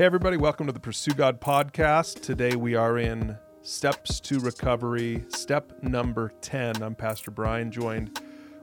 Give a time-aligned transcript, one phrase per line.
[0.00, 2.22] Hey, everybody, welcome to the Pursue God podcast.
[2.22, 6.82] Today we are in Steps to Recovery, step number 10.
[6.82, 8.18] I'm Pastor Brian, joined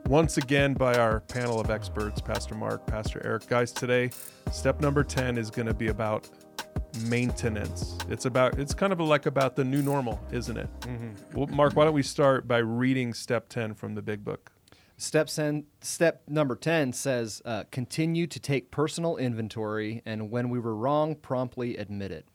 [0.08, 3.45] once again by our panel of experts, Pastor Mark, Pastor Eric.
[3.45, 4.09] Guys, today,
[4.52, 6.27] step number 10 is going to be about
[7.02, 7.95] maintenance.
[8.09, 10.80] It's about it's kind of like about the new normal, isn't it?
[10.80, 11.38] Mm-hmm.
[11.38, 14.54] Well, Mark, why don't we start by reading step 10 from the big book?
[15.00, 20.59] Step, ten, step number 10 says uh, continue to take personal inventory and when we
[20.59, 22.26] were wrong, promptly admit it.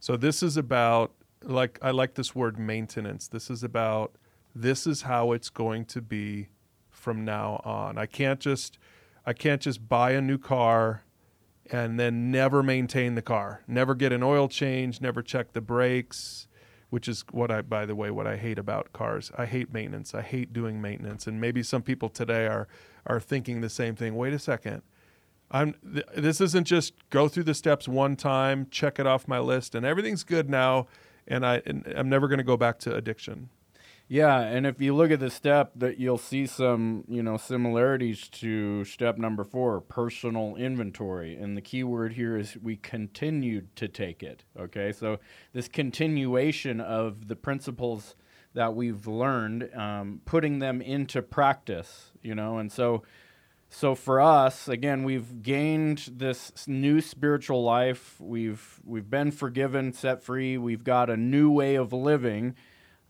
[0.00, 3.28] So this is about like I like this word maintenance.
[3.28, 4.16] This is about
[4.54, 6.48] this is how it's going to be
[6.90, 7.98] from now on.
[7.98, 8.78] I can't just
[9.26, 11.04] I can't just buy a new car
[11.70, 13.62] and then never maintain the car.
[13.66, 16.46] Never get an oil change, never check the brakes,
[16.90, 19.30] which is what I by the way what I hate about cars.
[19.36, 20.14] I hate maintenance.
[20.14, 21.26] I hate doing maintenance.
[21.26, 22.68] And maybe some people today are
[23.06, 24.16] are thinking the same thing.
[24.16, 24.82] Wait a second.
[25.50, 29.38] I'm th- this isn't just go through the steps one time, check it off my
[29.38, 30.86] list and everything's good now
[31.26, 33.50] and I and I'm never going to go back to addiction.
[34.08, 38.28] Yeah, and if you look at the step, that you'll see some you know similarities
[38.28, 43.88] to step number four, personal inventory, and the key word here is we continued to
[43.88, 44.44] take it.
[44.56, 45.18] Okay, so
[45.52, 48.14] this continuation of the principles
[48.54, 53.02] that we've learned, um, putting them into practice, you know, and so.
[53.68, 58.14] So for us, again, we've gained this new spiritual life.
[58.20, 60.56] We've we've been forgiven, set free.
[60.56, 62.54] We've got a new way of living,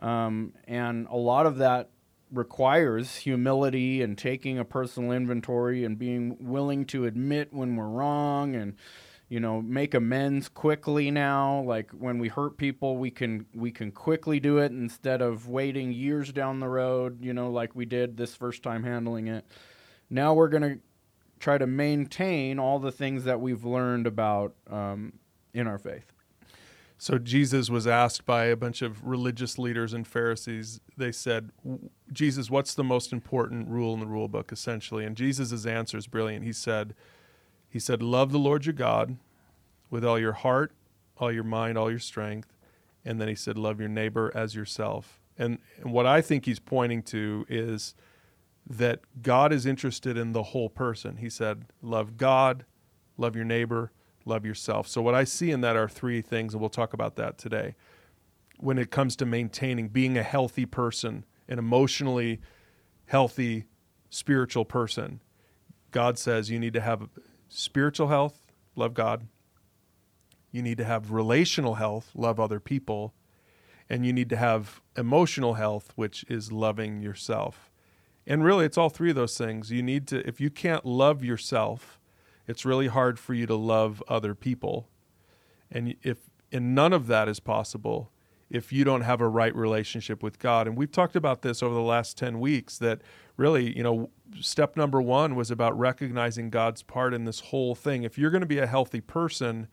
[0.01, 1.91] um, and a lot of that
[2.31, 8.55] requires humility and taking a personal inventory and being willing to admit when we're wrong
[8.55, 8.75] and
[9.29, 11.63] you know make amends quickly now.
[11.63, 15.93] Like when we hurt people we can we can quickly do it instead of waiting
[15.93, 19.47] years down the road you know like we did this first time handling it.
[20.11, 20.79] Now we're going to
[21.41, 25.13] try to maintain all the things that we've learned about um,
[25.53, 26.13] in our faith
[26.99, 30.81] so Jesus was asked by a bunch of religious leaders and Pharisees.
[30.97, 31.51] They said,
[32.13, 36.07] "Jesus, what's the most important rule in the rule book essentially?" And Jesus' answer is
[36.07, 36.45] brilliant.
[36.45, 36.95] He said,
[37.69, 39.19] he said, "Love the Lord your God
[39.91, 40.73] with all your heart,
[41.19, 42.57] all your mind, all your strength."
[43.05, 46.59] And then he said, "Love your neighbor as yourself." And, and what I think he's
[46.59, 47.95] pointing to is
[48.69, 51.19] that God is interested in the whole person.
[51.19, 52.65] He said, "Love God,
[53.19, 53.93] love your neighbor,
[54.27, 54.87] love yourself.
[54.89, 57.75] So, what I see in that are three things, and we'll talk about that today.
[58.59, 62.41] When it comes to maintaining being a healthy person, an emotionally
[63.07, 63.65] healthy
[64.11, 65.23] spiritual person,
[65.91, 67.09] God says you need to have
[67.49, 68.43] spiritual health,
[68.75, 69.29] love God.
[70.51, 73.15] You need to have relational health, love other people.
[73.89, 77.71] And you need to have emotional health, which is loving yourself.
[78.27, 79.71] And really, it's all three of those things.
[79.71, 82.01] You need to, if you can't love yourself,
[82.47, 84.89] it's really hard for you to love other people.
[85.71, 86.19] And if
[86.53, 88.13] and none of that is possible
[88.49, 90.69] if you don't have a right relationship with God.
[90.69, 93.01] And we've talked about this over the last 10 weeks that
[93.37, 98.05] really, you know, step number 1 was about recognizing God's part in this whole thing.
[98.05, 99.67] If you're going to be a healthy person,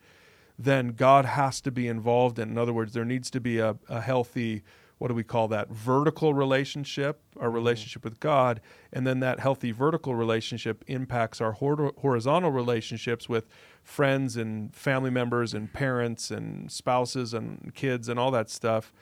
[0.58, 2.50] then God has to be involved in.
[2.50, 4.62] In other words, there needs to be a, a healthy
[4.98, 7.56] what do we call that vertical relationship our mm-hmm.
[7.56, 8.60] relationship with god
[8.92, 13.46] and then that healthy vertical relationship impacts our horizontal relationships with
[13.82, 18.92] friends and family members and parents and spouses and kids and all that stuff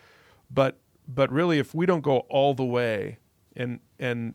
[0.50, 3.18] but but really if we don't go all the way
[3.56, 4.34] and and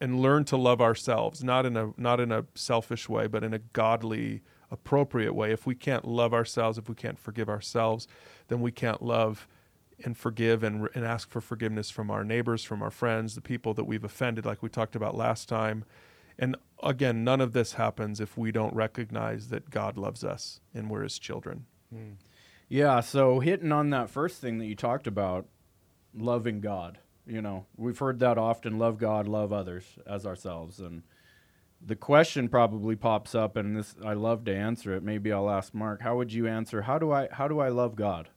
[0.00, 3.54] and learn to love ourselves not in a not in a selfish way but in
[3.54, 8.08] a godly appropriate way if we can't love ourselves if we can't forgive ourselves
[8.48, 9.46] then we can't love
[10.02, 13.74] and forgive and, and ask for forgiveness from our neighbors, from our friends, the people
[13.74, 15.84] that we've offended, like we talked about last time.
[16.38, 20.90] And again, none of this happens if we don't recognize that God loves us and
[20.90, 21.66] we're his children.
[21.94, 22.14] Mm.
[22.68, 25.46] Yeah, so hitting on that first thing that you talked about,
[26.14, 26.98] loving God.
[27.26, 30.80] You know, we've heard that often love God, love others as ourselves.
[30.80, 31.02] And
[31.80, 35.02] the question probably pops up and this I love to answer it.
[35.02, 37.96] Maybe I'll ask Mark, how would you answer how do I how do I love
[37.96, 38.28] God?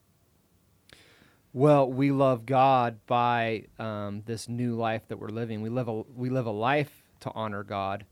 [1.57, 5.63] Well, we love God by um, this new life that we're living.
[5.63, 8.05] We live a we live a life to honor God,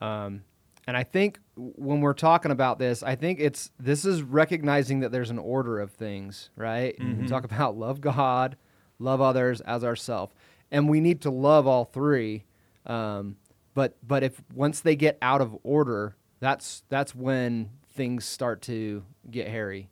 [0.00, 0.44] um,
[0.86, 5.10] and I think when we're talking about this, I think it's this is recognizing that
[5.10, 6.96] there's an order of things, right?
[6.96, 7.22] Mm-hmm.
[7.22, 8.56] We talk about love God,
[9.00, 10.32] love others as ourselves,
[10.70, 12.44] and we need to love all three.
[12.86, 13.38] Um,
[13.74, 19.02] but but if once they get out of order, that's that's when things start to
[19.28, 19.88] get hairy.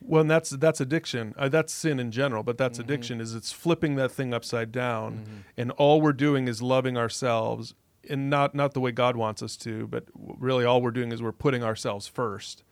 [0.00, 1.34] Well, and that's that's addiction.
[1.36, 2.88] Uh, that's sin in general, but that's mm-hmm.
[2.88, 3.20] addiction.
[3.20, 5.36] Is it's flipping that thing upside down, mm-hmm.
[5.56, 7.74] and all we're doing is loving ourselves
[8.08, 11.22] and not not the way God wants us to, but really all we're doing is
[11.22, 12.62] we're putting ourselves 1st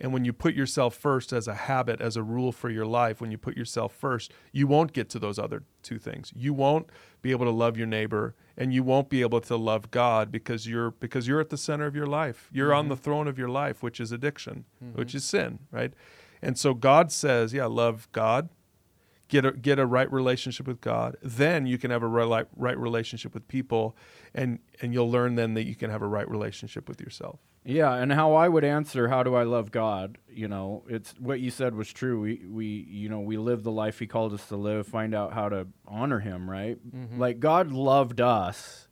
[0.00, 3.20] And when you put yourself first as a habit, as a rule for your life,
[3.20, 6.32] when you put yourself first, you won't get to those other two things.
[6.34, 6.88] You won't
[7.22, 10.66] be able to love your neighbor and you won't be able to love God because
[10.66, 12.48] you're because you're at the center of your life.
[12.52, 14.64] You're on the throne of your life, which is addiction,
[14.94, 15.92] which is sin, right?
[16.42, 18.48] And so God says, yeah, love God,
[19.28, 21.16] get a get a right relationship with God.
[21.22, 23.96] Then you can have a right right relationship with people,
[24.34, 27.40] and and you'll learn then that you can have a right relationship with yourself.
[27.64, 30.16] Yeah, and how I would answer, how do I love God?
[30.28, 32.20] You know, it's what you said was true.
[32.20, 34.86] We we you know we live the life He called us to live.
[34.86, 36.78] Find out how to honor Him, right?
[36.78, 37.20] Mm-hmm.
[37.20, 38.88] Like God loved us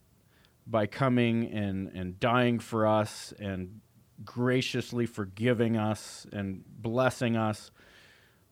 [0.65, 3.81] by coming and and dying for us and
[4.25, 7.71] graciously forgiving us and blessing us.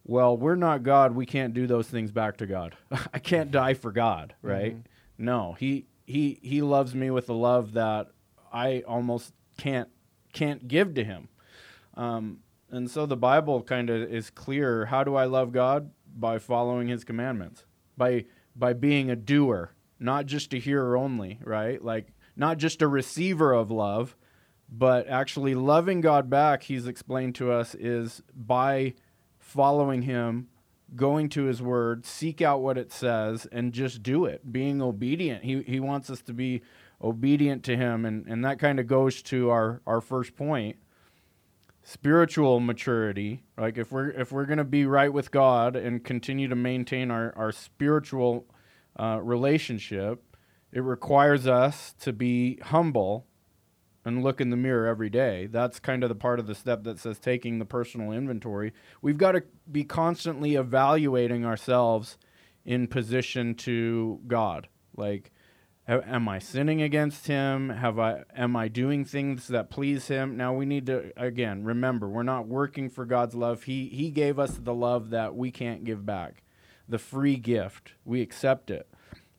[0.04, 1.16] Well, we're not God.
[1.16, 2.76] We can't do those things back to God.
[3.14, 4.78] I can't die for God, right?
[5.18, 8.08] No, he he he loves me with a love that
[8.54, 9.90] I almost can't
[10.34, 11.30] can't give to him.
[11.96, 12.40] Um,
[12.70, 14.86] and so the Bible kind of is clear.
[14.86, 15.92] How do I love God?
[16.18, 17.66] By following His commandments,
[17.98, 18.26] by
[18.56, 21.84] by being a doer, not just a hearer only, right?
[21.84, 24.16] Like not just a receiver of love,
[24.77, 26.63] but actually loving God back.
[26.63, 28.95] He's explained to us is by
[29.39, 30.48] following Him,
[30.95, 34.51] going to His Word, seek out what it says, and just do it.
[34.51, 35.44] Being obedient.
[35.44, 36.62] He He wants us to be
[37.01, 40.77] obedient to Him, and and that kind of goes to our our first point
[41.88, 46.48] spiritual maturity like if we're if we're going to be right with god and continue
[46.48, 48.44] to maintain our our spiritual
[49.00, 50.36] uh, relationship
[50.72, 53.27] it requires us to be humble
[54.06, 56.84] and look in the mirror every day that's kind of the part of the step
[56.84, 58.72] that says taking the personal inventory
[59.02, 62.18] we've got to be constantly evaluating ourselves
[62.63, 65.31] in position to god like
[65.88, 67.69] Am I sinning against him?
[67.69, 70.36] Have I am I doing things that please him?
[70.36, 73.63] Now we need to again remember we're not working for God's love.
[73.63, 76.42] He he gave us the love that we can't give back.
[76.90, 77.94] The free gift.
[78.04, 78.88] We accept it.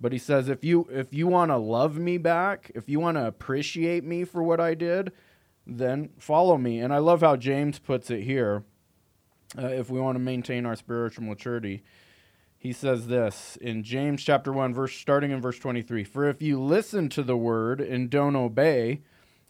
[0.00, 3.16] But he says if you if you want to love me back, if you want
[3.16, 5.12] to appreciate me for what I did,
[5.66, 6.81] then follow me.
[6.81, 8.64] And I love how James puts it here.
[9.56, 11.82] Uh, if we want to maintain our spiritual maturity,
[12.58, 16.60] he says this in James chapter 1 verse starting in verse 23 for if you
[16.60, 19.02] listen to the word and don't obey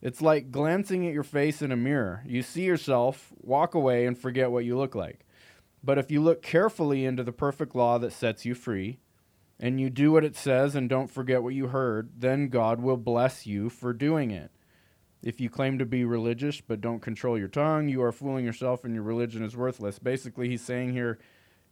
[0.02, 4.19] it's like glancing at your face in a mirror you see yourself walk away and
[4.19, 5.25] forget what you look like
[5.82, 8.98] but if you look carefully into the perfect law that sets you free
[9.58, 12.97] and you do what it says and don't forget what you heard then God will
[12.97, 14.50] bless you for doing it
[15.23, 18.85] if you claim to be religious but don't control your tongue you are fooling yourself
[18.85, 21.19] and your religion is worthless basically he's saying here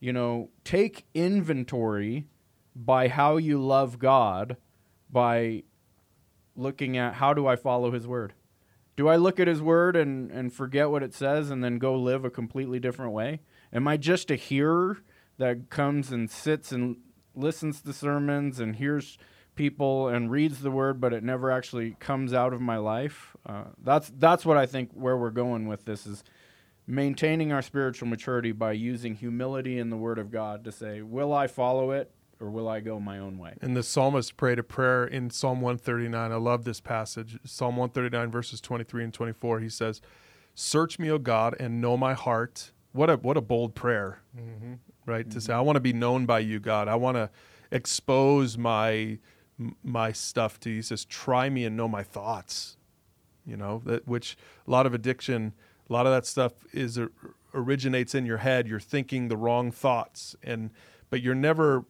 [0.04, 2.26] you know, take inventory
[2.76, 4.58] by how you love God
[5.10, 5.62] by
[6.54, 8.34] looking at how do I follow his word?
[8.96, 11.94] Do I look at his word and, and forget what it says and then go
[11.94, 13.40] live a completely different way?
[13.72, 14.98] Am I just a hearer
[15.38, 16.96] that comes and sits and
[17.34, 19.18] listens to sermons and hears
[19.54, 23.36] people and reads the word, but it never actually comes out of my life?
[23.46, 26.24] Uh, that's that's what I think where we're going with this is
[26.86, 31.32] maintaining our spiritual maturity by using humility in the Word of God to say, Will
[31.32, 32.10] I follow it
[32.40, 33.54] or will I go my own way?
[33.60, 36.32] And the psalmist prayed a prayer in Psalm 139.
[36.32, 37.38] I love this passage.
[37.44, 39.60] Psalm 139, verses 23 and 24.
[39.60, 40.00] He says,
[40.54, 42.72] Search me, O God, and know my heart.
[42.92, 44.20] What a what a bold prayer,
[45.06, 45.28] right?
[45.30, 46.88] To say, I want to be known by you, God.
[46.88, 47.30] I want to
[47.70, 49.18] expose my
[49.84, 50.76] my stuff to you.
[50.76, 52.76] He says, Try me and know my thoughts.
[53.46, 55.52] You know that which a lot of addiction,
[55.88, 57.08] a lot of that stuff is uh,
[57.52, 58.66] originates in your head.
[58.66, 60.70] You're thinking the wrong thoughts, and
[61.10, 61.84] but you're never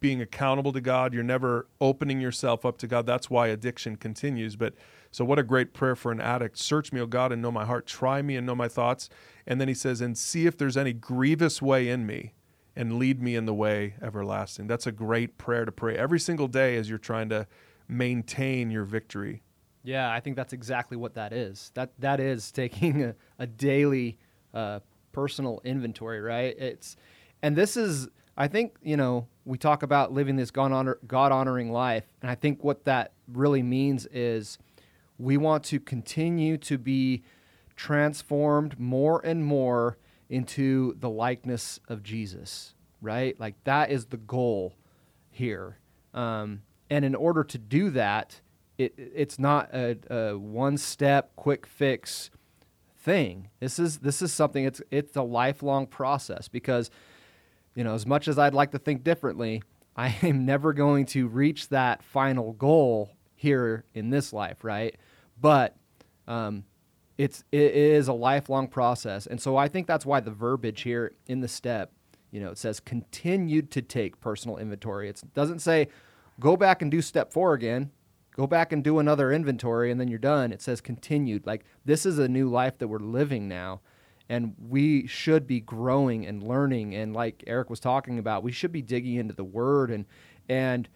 [0.00, 1.14] being accountable to God.
[1.14, 3.06] You're never opening yourself up to God.
[3.06, 4.56] That's why addiction continues.
[4.56, 4.74] But
[5.10, 6.58] so, what a great prayer for an addict.
[6.58, 7.86] Search me, O God, and know my heart.
[7.86, 9.08] Try me and know my thoughts.
[9.46, 12.32] And then he says, and see if there's any grievous way in me
[12.74, 14.66] and lead me in the way everlasting.
[14.66, 17.46] That's a great prayer to pray every single day as you're trying to
[17.88, 19.42] maintain your victory.
[19.84, 21.70] Yeah, I think that's exactly what that is.
[21.74, 24.18] That that is taking a, a daily
[24.54, 24.80] uh,
[25.12, 26.56] personal inventory, right?
[26.58, 26.96] It's
[27.42, 31.32] and this is I think you know we talk about living this God honor God
[31.32, 34.58] honoring life, and I think what that really means is
[35.18, 37.22] we want to continue to be
[37.76, 39.98] transformed more and more
[40.32, 43.38] into the likeness of Jesus, right?
[43.38, 44.74] Like that is the goal
[45.30, 45.78] here.
[46.14, 48.40] Um, and in order to do that,
[48.78, 52.30] it, it's not a, a one step quick fix
[52.96, 53.50] thing.
[53.60, 56.90] This is this is something it's it's a lifelong process because
[57.74, 59.62] you know as much as I'd like to think differently,
[59.96, 64.96] I am never going to reach that final goal here in this life, right?
[65.38, 65.76] But
[66.26, 66.64] um,
[67.22, 71.12] it's it is a lifelong process, and so I think that's why the verbiage here
[71.28, 71.92] in the step,
[72.32, 75.08] you know, it says continued to take personal inventory.
[75.08, 75.86] It doesn't say
[76.40, 77.92] go back and do step four again.
[78.34, 80.52] Go back and do another inventory, and then you're done.
[80.52, 81.46] It says continued.
[81.46, 83.82] Like this is a new life that we're living now,
[84.28, 86.96] and we should be growing and learning.
[86.96, 90.06] And like Eric was talking about, we should be digging into the Word and
[90.48, 90.88] and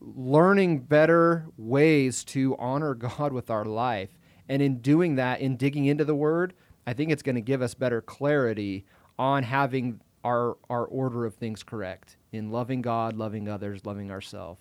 [0.00, 4.16] learning better ways to honor God with our life.
[4.50, 6.54] And in doing that, in digging into the word,
[6.84, 8.84] I think it's going to give us better clarity
[9.16, 14.60] on having our our order of things correct in loving God, loving others, loving ourselves.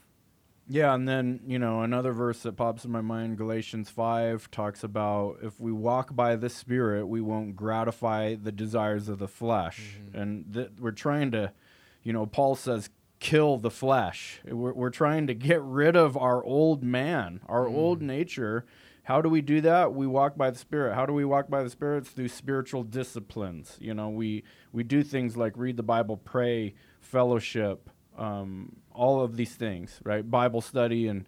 [0.72, 4.84] Yeah, and then, you know, another verse that pops in my mind, Galatians 5, talks
[4.84, 9.98] about if we walk by the Spirit, we won't gratify the desires of the flesh.
[10.00, 10.18] Mm-hmm.
[10.22, 11.54] And th- we're trying to,
[12.04, 14.42] you know, Paul says, kill the flesh.
[14.46, 17.74] We're, we're trying to get rid of our old man, our mm.
[17.74, 18.66] old nature.
[19.10, 19.96] How do we do that?
[19.96, 20.94] We walk by the Spirit.
[20.94, 22.04] How do we walk by the Spirit?
[22.04, 23.76] It's through spiritual disciplines.
[23.82, 29.36] You know, we we do things like read the Bible, pray, fellowship, um, all of
[29.36, 30.30] these things, right?
[30.30, 31.26] Bible study and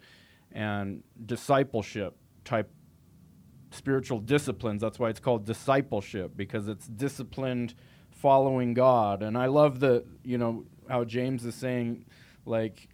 [0.52, 2.70] and discipleship type
[3.72, 4.80] spiritual disciplines.
[4.80, 7.74] That's why it's called discipleship because it's disciplined
[8.12, 9.24] following God.
[9.24, 12.04] And I love the you know how James is saying,
[12.46, 12.88] like,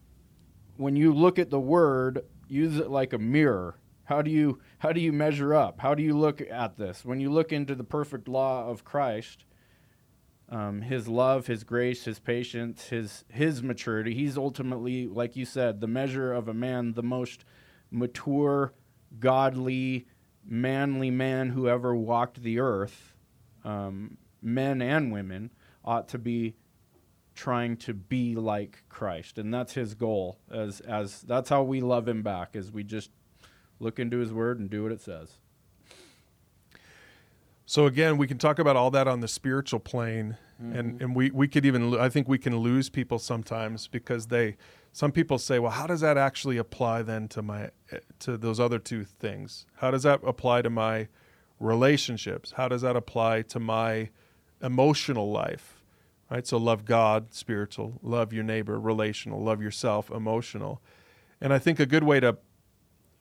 [0.78, 3.74] when you look at the word, use it like a mirror.
[4.08, 5.80] How do you how do you measure up?
[5.80, 7.04] How do you look at this?
[7.04, 9.44] When you look into the perfect law of Christ,
[10.48, 14.14] um, his love, his grace, his patience, his his maturity.
[14.14, 17.44] He's ultimately, like you said, the measure of a man, the most
[17.90, 18.72] mature,
[19.20, 20.06] godly,
[20.42, 23.14] manly man who ever walked the earth.
[23.62, 25.52] Um, men and women
[25.84, 26.56] ought to be
[27.34, 30.38] trying to be like Christ, and that's his goal.
[30.50, 33.10] As as that's how we love him back, is we just
[33.80, 35.34] look into his word and do what it says.
[37.66, 40.76] So again, we can talk about all that on the spiritual plane, mm-hmm.
[40.76, 44.56] and and we we could even I think we can lose people sometimes because they
[44.92, 47.70] some people say, well, how does that actually apply then to my
[48.20, 49.66] to those other two things?
[49.76, 51.08] How does that apply to my
[51.60, 52.52] relationships?
[52.52, 54.10] How does that apply to my
[54.62, 55.78] emotional life?
[56.30, 56.46] right?
[56.46, 60.80] So love God, spiritual, love your neighbor, relational, love yourself, emotional.
[61.40, 62.38] And I think a good way to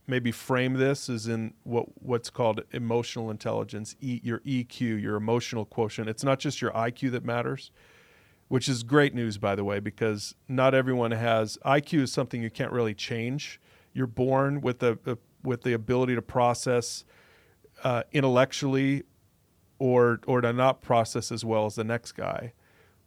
[0.07, 5.65] maybe frame this is in what what's called emotional intelligence, e, your EQ, your emotional
[5.65, 6.09] quotient.
[6.09, 7.71] It's not just your IQ that matters,
[8.47, 12.49] which is great news by the way because not everyone has IQ is something you
[12.49, 13.59] can't really change.
[13.93, 17.03] You're born with the with the ability to process
[17.83, 19.03] uh, intellectually
[19.79, 22.53] or or to not process as well as the next guy.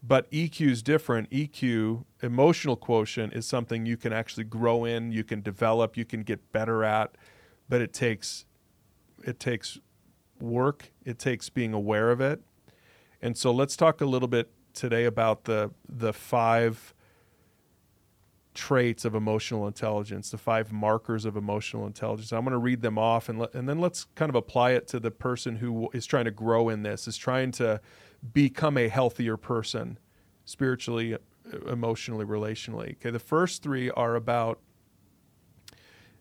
[0.02, 1.30] But EQ is different.
[1.30, 6.23] EQ, emotional quotient, is something you can actually grow in, you can develop, you can
[6.23, 7.16] get better at,
[7.69, 8.47] but it takes
[9.23, 9.78] it takes
[10.40, 12.40] work, it takes being aware of it.
[13.21, 16.95] And so let's talk a little bit today about the the five
[18.54, 22.33] traits of emotional intelligence, the five markers of emotional intelligence.
[22.33, 25.00] I'm going to read them off and and then let's kind of apply it to
[25.00, 27.80] the person who is trying to grow in this, is trying to
[28.33, 29.99] become a healthier person
[30.45, 31.17] spiritually,
[31.67, 32.93] emotionally, relationally.
[32.93, 34.61] Okay, the first three are about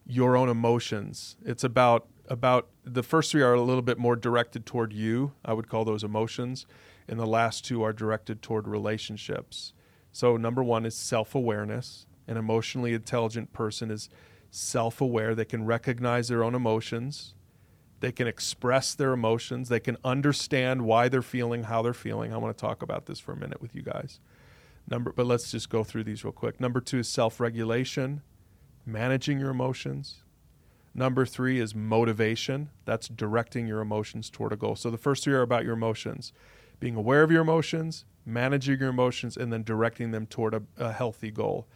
[0.06, 1.36] your own emotions.
[1.46, 5.34] It's about about the first three are a little bit more directed toward you.
[5.44, 6.68] I would call those emotions,
[7.08, 9.74] and the last two are directed toward relationships.
[10.12, 12.06] So number 1 is self-awareness.
[12.28, 14.10] An emotionally intelligent person is
[14.52, 15.34] self-aware.
[15.34, 17.34] They can recognize their own emotions
[18.00, 19.70] they can express their emotions.
[19.70, 22.34] They can understand why they're feeling how they're feeling.
[22.34, 24.20] I want to talk about this for a minute with you guys.
[24.90, 26.60] Number, but let's just go through these real quick.
[26.60, 28.22] Number two is self-regulation,
[28.86, 30.24] managing your emotions.
[30.96, 32.70] Number three is motivation.
[32.86, 34.76] That's directing your emotions toward a goal.
[34.76, 36.34] So the first three are about your emotions,
[36.80, 40.92] being aware of your emotions, managing your emotions, and then directing them toward a, a
[40.92, 41.68] healthy goal.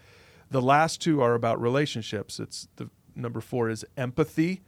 [0.50, 2.40] The last two are about relationships.
[2.40, 4.64] It's the number four is empathy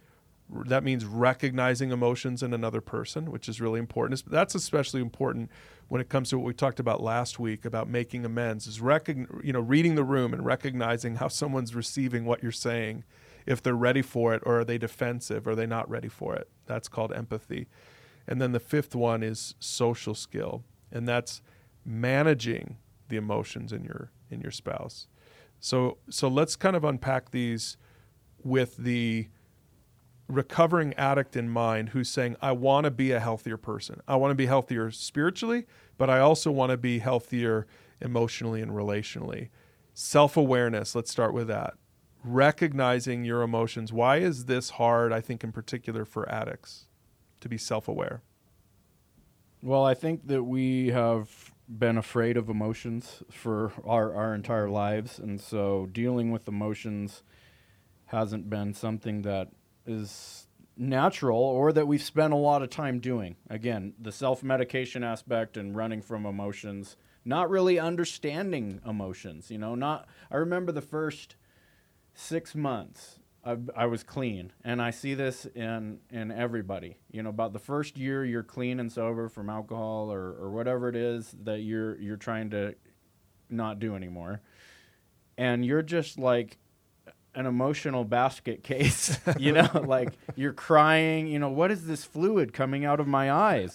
[0.48, 4.22] that means recognizing emotions in another person, which is really important.
[4.26, 5.50] That's especially important
[5.88, 8.66] when it comes to what we talked about last week about making amends.
[8.66, 13.04] Is recogn- you know reading the room and recognizing how someone's receiving what you're saying,
[13.44, 16.34] if they're ready for it or are they defensive, or are they not ready for
[16.34, 16.48] it.
[16.66, 17.66] That's called empathy.
[18.26, 21.42] And then the fifth one is social skill, and that's
[21.84, 25.08] managing the emotions in your in your spouse.
[25.58, 27.76] So so let's kind of unpack these
[28.42, 29.28] with the
[30.28, 34.00] recovering addict in mind who's saying, I want to be a healthier person.
[34.08, 35.66] I want to be healthier spiritually,
[35.98, 37.66] but I also want to be healthier
[38.00, 39.48] emotionally and relationally.
[39.94, 41.74] Self awareness, let's start with that.
[42.24, 43.92] recognizing your emotions.
[43.92, 46.86] Why is this hard, I think, in particular for addicts
[47.40, 48.22] to be self aware?
[49.62, 55.18] Well, I think that we have been afraid of emotions for our, our entire lives.
[55.18, 57.22] And so dealing with emotions
[58.06, 59.48] hasn't been something that
[59.86, 63.36] is natural or that we've spent a lot of time doing.
[63.48, 69.50] Again, the self medication aspect and running from emotions, not really understanding emotions.
[69.50, 71.36] You know, not, I remember the first
[72.14, 76.96] six months I, I was clean, and I see this in in everybody.
[77.12, 80.88] You know, about the first year you're clean and sober from alcohol or, or whatever
[80.88, 82.74] it is that you're you're trying to
[83.48, 84.40] not do anymore,
[85.38, 86.58] and you're just like
[87.36, 89.18] an emotional basket case.
[89.38, 91.28] you know, like you're crying.
[91.28, 93.72] You know, what is this fluid coming out of my eyes?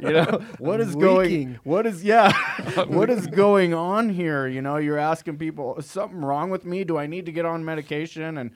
[0.00, 1.58] you know, what is going?
[1.64, 2.32] What is yeah?
[2.86, 4.46] what is going on here?
[4.46, 6.84] You know, you're asking people, is something wrong with me?
[6.84, 8.38] Do I need to get on medication?
[8.38, 8.52] And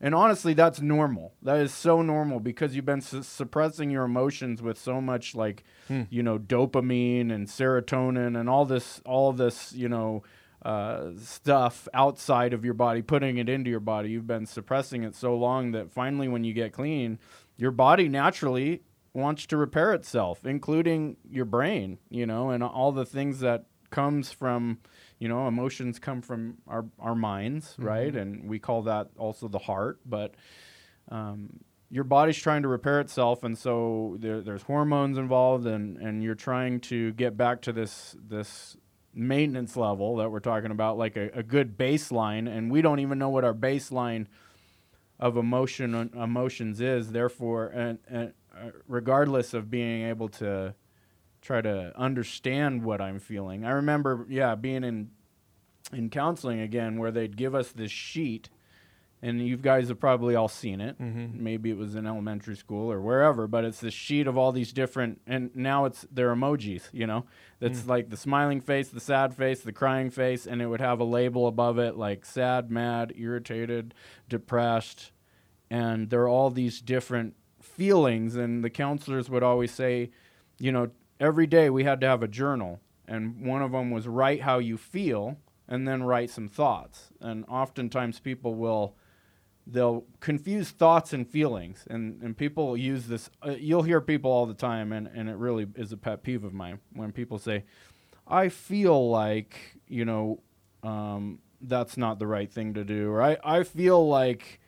[0.00, 1.32] and honestly, that's normal.
[1.42, 5.64] That is so normal because you've been su- suppressing your emotions with so much like,
[5.88, 10.22] you know, dopamine and serotonin and all this, all this, you know,
[10.64, 14.10] uh, stuff outside of your body, putting it into your body.
[14.10, 17.18] You've been suppressing it so long that finally, when you get clean,
[17.56, 23.06] your body naturally wants to repair itself, including your brain, you know, and all the
[23.06, 24.78] things that comes from
[25.20, 29.58] you know emotions come from our our minds right and we call that also the
[29.58, 30.34] heart but
[31.10, 36.24] um, your body's trying to repair itself and so there, there's hormones involved and and
[36.24, 38.76] you're trying to get back to this this
[39.14, 43.18] maintenance level that we're talking about like a, a good baseline and we don't even
[43.18, 44.26] know what our baseline
[45.20, 50.74] of emotion emotions is therefore and, and uh, regardless of being able to
[51.44, 53.64] try to understand what I'm feeling.
[53.64, 55.10] I remember, yeah, being in
[55.92, 58.48] in counseling again, where they'd give us this sheet,
[59.24, 61.00] and you guys have probably all seen it.
[61.00, 61.42] Mm-hmm.
[61.42, 64.70] Maybe it was in elementary school or wherever, but it's this sheet of all these
[64.70, 66.82] different, and now it's their emojis.
[66.92, 67.24] You know,
[67.58, 67.88] that's mm.
[67.88, 71.04] like the smiling face, the sad face, the crying face, and it would have a
[71.04, 73.94] label above it like sad, mad, irritated,
[74.28, 75.10] depressed,
[75.70, 78.36] and there are all these different feelings.
[78.36, 80.10] And the counselors would always say,
[80.58, 84.06] you know, every day we had to have a journal, and one of them was
[84.06, 87.08] write how you feel, and then write some thoughts.
[87.22, 88.94] And oftentimes people will
[89.66, 93.30] they'll confuse thoughts and feelings, and and people use this.
[93.44, 96.44] Uh, you'll hear people all the time, and and it really is a pet peeve
[96.44, 97.64] of mine when people say,
[98.26, 100.40] "I feel like you know."
[100.82, 104.60] Um, that's not the right thing to do, or I, I feel like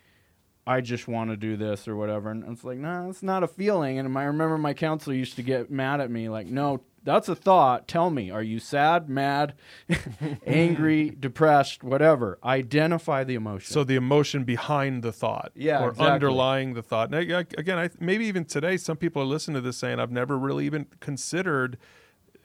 [0.66, 2.30] I just want to do this or whatever.
[2.30, 3.98] And it's like, no, nah, it's not a feeling.
[3.98, 7.34] And I remember my counselor used to get mad at me, like, no, that's a
[7.34, 7.88] thought.
[7.88, 9.54] Tell me, are you sad, mad,
[10.46, 12.38] angry, depressed, whatever?
[12.44, 13.72] Identify the emotion.
[13.72, 16.12] So the emotion behind the thought, Yeah, or exactly.
[16.12, 17.12] underlying the thought.
[17.12, 20.36] Yeah, again, I, maybe even today, some people are listening to this saying, "I've never
[20.38, 21.78] really even considered."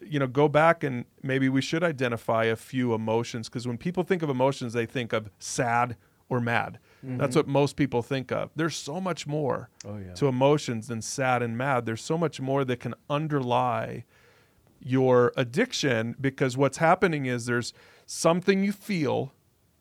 [0.04, 4.02] You know, go back and maybe we should identify a few emotions because when people
[4.04, 5.96] think of emotions, they think of sad
[6.28, 6.80] or mad.
[7.06, 7.18] Mm-hmm.
[7.18, 8.50] That's what most people think of.
[8.56, 10.14] There's so much more Oh, yeah.
[10.14, 11.86] to emotions than sad and mad.
[11.86, 14.06] There's so much more that can underlie
[14.82, 17.74] your addiction because what's happening is there's
[18.06, 19.34] something you feel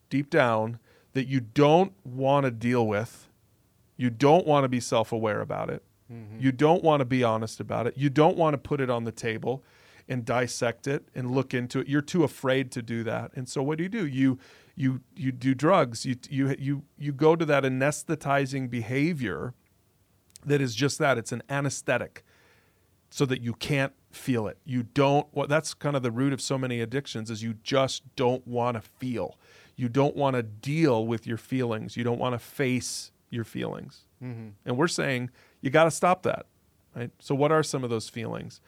[0.08, 0.78] deep down
[1.12, 3.28] that you don't want to deal with.
[3.96, 5.82] You don't want to be self aware about it.
[6.12, 6.40] Mm-hmm.
[6.40, 7.96] You don't want to be honest about it.
[7.96, 9.62] You don't want to put it on the table
[10.08, 11.88] and dissect it and look into it.
[11.88, 13.30] You're too afraid to do that.
[13.34, 14.06] And so what do you do?
[14.06, 14.38] You
[14.74, 16.04] you you do drugs.
[16.04, 19.54] You you you you go to that anesthetizing behavior
[20.44, 21.18] that is just that.
[21.18, 22.24] It's an anesthetic
[23.10, 24.58] so that you can't feel it.
[24.64, 28.02] You don't well that's kind of the root of so many addictions is you just
[28.16, 29.38] don't want to feel.
[29.76, 31.96] You don't want to deal with your feelings.
[31.96, 34.04] You don't want to face your feelings.
[34.66, 35.30] And we're saying
[35.62, 36.46] you got to stop that.
[36.94, 37.10] Right?
[37.20, 38.60] So what are some of those feelings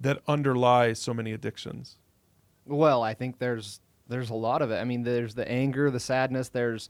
[0.00, 1.96] that underlie so many addictions?
[2.66, 4.76] Well, I think there's there's a lot of it.
[4.76, 6.88] I mean, there's the anger, the sadness, there's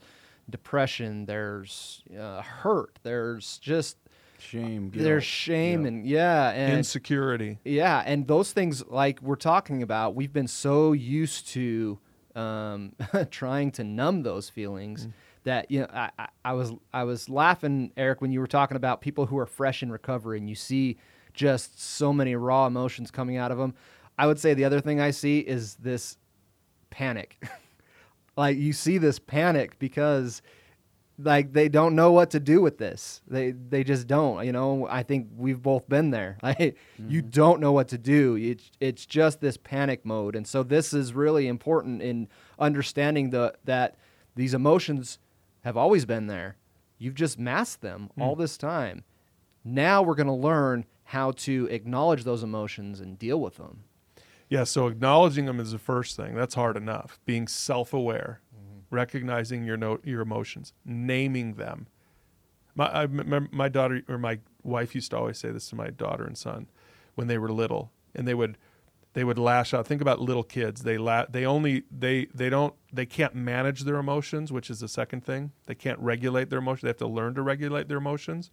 [0.49, 3.97] depression, there's uh, hurt, there's just
[4.41, 4.89] shame.
[4.89, 5.03] Guilt.
[5.03, 5.87] there's shame Yeah.
[5.87, 7.59] and yeah, and Insecurity.
[7.63, 11.99] yeah, and those things like we're talking about, we've been so used to
[12.35, 12.93] um,
[13.31, 15.07] trying to numb those feelings
[15.43, 18.77] that you know I, I, I was I was laughing, Eric, when you were talking
[18.77, 20.97] about people who are fresh in recovery, and you see
[21.33, 23.73] just so many raw emotions coming out of them.
[24.17, 26.17] I would say the other thing I see is this
[26.89, 27.41] panic.
[28.37, 30.41] like you see this panic because
[31.23, 33.21] like they don't know what to do with this.
[33.27, 34.45] They they just don't.
[34.45, 36.37] You know, I think we've both been there.
[36.43, 37.29] Like you mm-hmm.
[37.29, 38.35] don't know what to do.
[38.35, 42.27] It's it's just this panic mode, and so this is really important in
[42.59, 43.95] understanding the that
[44.35, 45.19] these emotions
[45.63, 46.57] have always been there.
[46.97, 48.23] You've just masked them mm.
[48.23, 49.03] all this time.
[49.63, 53.83] Now we're going to learn how to acknowledge those emotions and deal with them.
[54.49, 56.35] Yeah, so acknowledging them is the first thing.
[56.35, 57.19] That's hard enough.
[57.25, 58.41] Being self-aware,
[58.91, 61.87] recognizing your no, your emotions, naming them.
[62.75, 65.89] My I remember my daughter or my wife used to always say this to my
[65.89, 66.67] daughter and son
[67.15, 68.57] when they were little, and they would
[69.13, 69.87] they would lash out.
[69.87, 70.83] Think about little kids.
[70.83, 74.87] They la- they only they they don't they can't manage their emotions, which is the
[74.87, 75.51] second thing.
[75.65, 76.83] They can't regulate their emotions.
[76.83, 78.51] They have to learn to regulate their emotions.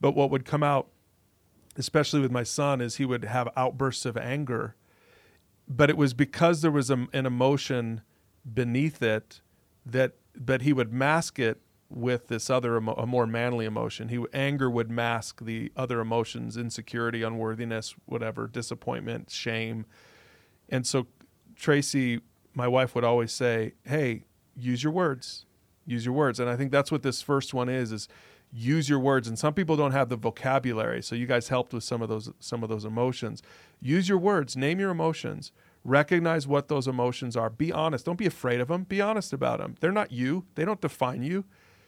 [0.00, 0.88] But what would come out,
[1.76, 4.76] especially with my son, is he would have outbursts of anger
[5.68, 8.02] but it was because there was a, an emotion
[8.52, 9.40] beneath it
[9.86, 14.08] that but he would mask it with this other emo- a more manly emotion.
[14.08, 19.86] He anger would mask the other emotions insecurity unworthiness whatever disappointment shame.
[20.68, 21.06] And so
[21.54, 22.20] tracy
[22.52, 24.24] my wife would always say hey
[24.56, 25.46] use your words.
[25.86, 26.40] Use your words.
[26.40, 28.08] And i think that's what this first one is is
[28.52, 29.28] use your words.
[29.28, 32.32] And some people don't have the vocabulary so you guys helped with some of those
[32.40, 33.42] some of those emotions.
[33.80, 34.56] Use your words.
[34.56, 35.52] Name your emotions
[35.84, 37.50] recognize what those emotions are.
[37.50, 38.06] Be honest.
[38.06, 40.46] Don't be afraid of them be honest about them they're not you.
[40.54, 41.44] They don't define you.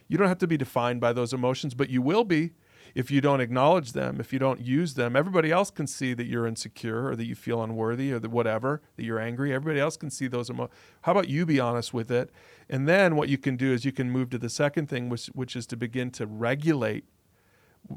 [0.09, 2.53] You don't have to be defined by those emotions but you will be
[2.95, 5.17] if you don't acknowledge them if you don't use them.
[5.17, 8.83] Everybody else can see that you're insecure or that you feel unworthy or that whatever
[8.97, 9.53] that you're angry.
[9.53, 12.31] Everybody else can see those emotions how about you be honest with it?
[12.69, 15.27] And then what you can do is you can move to the second thing, which,
[15.27, 17.05] which is to begin to regulate,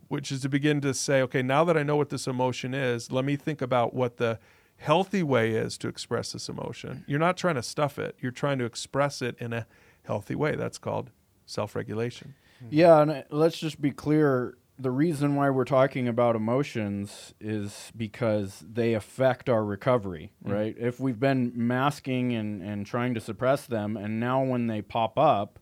[0.08, 3.12] which is to begin to say, okay, now that I know what this emotion is,
[3.12, 4.40] let me think about what the
[4.80, 7.04] healthy way is to express this emotion.
[7.08, 9.68] You're not trying to stuff it, you're trying to express it in a
[10.04, 10.56] healthy way.
[10.56, 11.12] That's called
[11.46, 12.36] self regulation.
[12.70, 14.58] Yeah, and uh, let's just be clear.
[14.78, 20.74] The reason why we're talking about emotions is because they affect our recovery, right?
[20.80, 25.20] If we've been masking and, and trying to suppress them, and now when they pop
[25.20, 25.60] up,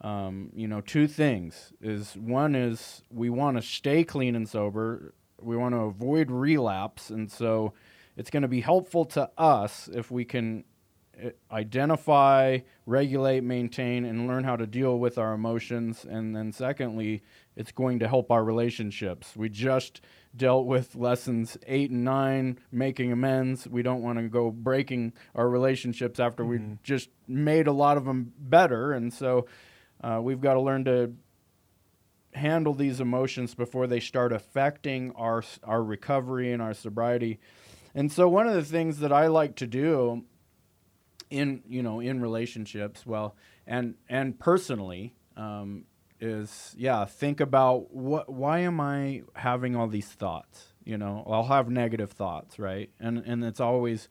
[0.00, 5.14] um, you know, two things is one is we want to stay clean and sober,
[5.40, 7.72] we want to avoid relapse, and so
[8.16, 10.64] it's going to be helpful to us if we can
[11.22, 16.04] uh, identify, regulate, maintain, and learn how to deal with our emotions.
[16.04, 17.22] And then, secondly,
[17.54, 19.34] it's going to help our relationships.
[19.36, 20.00] We just
[20.34, 23.66] dealt with lessons eight and nine, making amends.
[23.66, 28.04] We don't want to go breaking our relationships after we just made a lot of
[28.04, 28.92] them better.
[28.92, 29.46] And so,
[30.02, 31.12] uh, we've got to learn to
[32.34, 37.40] handle these emotions before they start affecting our our recovery and our sobriety.
[37.96, 40.22] And so one of the things that I like to do
[41.30, 43.34] in you know in relationships well
[43.66, 45.84] and and personally um,
[46.20, 50.66] is yeah think about what why am i having all these thoughts?
[50.84, 52.90] You know i'll have negative thoughts right?
[53.00, 54.08] And and it's always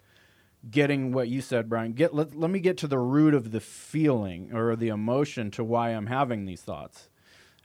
[0.70, 3.60] getting what you said brian get let, let me get to the root of the
[3.62, 7.08] feeling or the emotion to why i'm having these thoughts.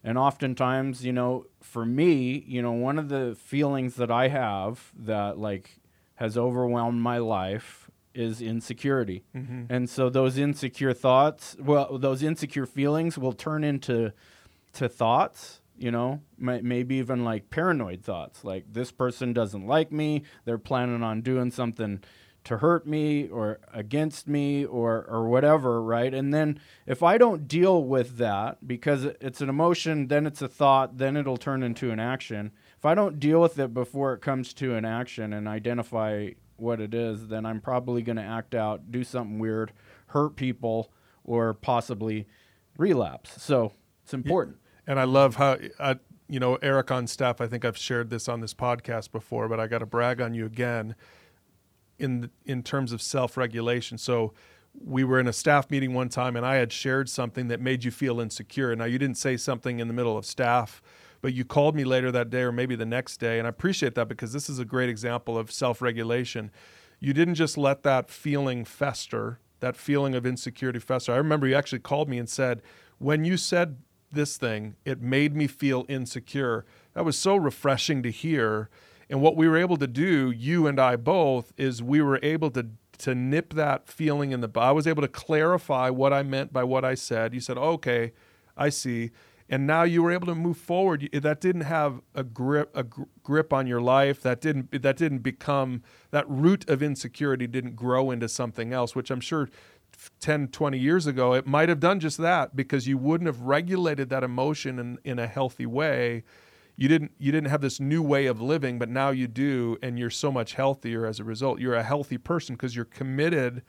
[0.04, 4.92] And oftentimes you know for me you know one of the feelings that i have
[4.94, 5.79] that like
[6.20, 9.24] has overwhelmed my life is insecurity.
[9.34, 9.72] Mm-hmm.
[9.72, 14.12] And so those insecure thoughts, well, those insecure feelings will turn into
[14.74, 19.90] to thoughts, you know, may, maybe even like paranoid thoughts, like this person doesn't like
[19.90, 22.02] me, they're planning on doing something
[22.44, 26.12] to hurt me or against me or or whatever, right?
[26.12, 30.48] And then if I don't deal with that because it's an emotion, then it's a
[30.48, 32.52] thought, then it'll turn into an action.
[32.80, 36.80] If I don't deal with it before it comes to an action and identify what
[36.80, 39.74] it is, then I'm probably going to act out, do something weird,
[40.06, 40.90] hurt people,
[41.22, 42.26] or possibly
[42.78, 43.42] relapse.
[43.42, 44.56] So it's important.
[44.86, 48.30] And I love how, I, you know, Eric on staff, I think I've shared this
[48.30, 50.94] on this podcast before, but I got to brag on you again
[51.98, 53.98] in, in terms of self regulation.
[53.98, 54.32] So
[54.82, 57.84] we were in a staff meeting one time and I had shared something that made
[57.84, 58.74] you feel insecure.
[58.74, 60.80] Now, you didn't say something in the middle of staff,
[61.22, 63.38] but you called me later that day or maybe the next day.
[63.38, 66.50] And I appreciate that because this is a great example of self regulation.
[66.98, 71.12] You didn't just let that feeling fester, that feeling of insecurity fester.
[71.12, 72.62] I remember you actually called me and said,
[72.98, 73.78] when you said
[74.12, 76.64] this thing, it made me feel insecure.
[76.94, 78.68] That was so refreshing to hear.
[79.08, 82.50] And what we were able to do, you and I both, is we were able
[82.52, 82.66] to
[82.98, 84.50] to nip that feeling in the.
[84.56, 87.32] I was able to clarify what I meant by what I said.
[87.32, 88.12] You said, "Okay,
[88.58, 89.10] I see."
[89.52, 91.10] And now you were able to move forward.
[91.12, 94.22] That didn't have a grip a gr- grip on your life.
[94.22, 95.82] That didn't that didn't become
[96.12, 99.50] that root of insecurity didn't grow into something else, which I'm sure
[100.20, 104.08] 10, 20 years ago, it might have done just that because you wouldn't have regulated
[104.10, 106.24] that emotion in, in a healthy way.
[106.76, 109.98] You didn't you didn't have this new way of living, but now you do, and
[109.98, 111.60] you're so much healthier as a result.
[111.60, 113.62] You're a healthy person because you're committed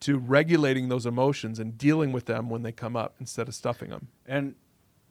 [0.00, 3.90] to regulating those emotions and dealing with them when they come up instead of stuffing
[3.90, 4.08] them.
[4.26, 4.56] And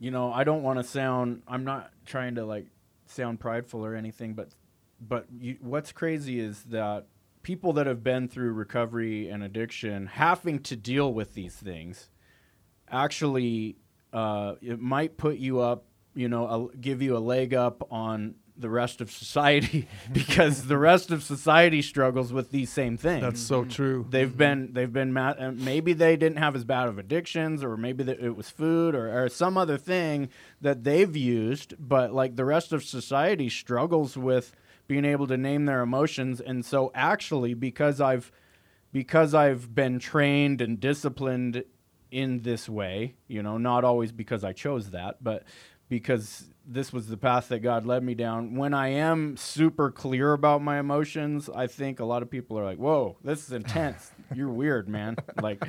[0.01, 1.43] you know, I don't want to sound.
[1.47, 2.65] I'm not trying to like
[3.05, 4.49] sound prideful or anything, but
[4.99, 7.05] but you, what's crazy is that
[7.43, 12.09] people that have been through recovery and addiction, having to deal with these things,
[12.89, 13.77] actually,
[14.11, 15.85] uh, it might put you up.
[16.15, 20.77] You know, a, give you a leg up on the rest of society because the
[20.77, 23.21] rest of society struggles with these same things.
[23.21, 24.05] That's so true.
[24.09, 27.77] They've been they've been ma- uh, maybe they didn't have as bad of addictions, or
[27.77, 31.73] maybe that it was food or, or some other thing that they've used.
[31.79, 34.53] But like the rest of society struggles with
[34.87, 38.31] being able to name their emotions, and so actually because I've
[38.91, 41.63] because I've been trained and disciplined
[42.11, 45.43] in this way, you know, not always because I chose that, but
[45.87, 48.55] because this was the path that God led me down.
[48.55, 52.63] When I am super clear about my emotions, I think a lot of people are
[52.63, 54.11] like, "Whoa, this is intense.
[54.35, 55.63] You're weird, man." Like,